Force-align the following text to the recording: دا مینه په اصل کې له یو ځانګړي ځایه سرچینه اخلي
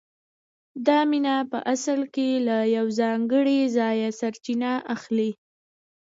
دا 0.87 0.99
مینه 1.09 1.35
په 1.51 1.59
اصل 1.73 1.99
کې 2.15 2.29
له 2.47 2.57
یو 2.75 2.85
ځانګړي 2.99 3.59
ځایه 3.77 4.09
سرچینه 4.19 4.71
اخلي 4.95 5.31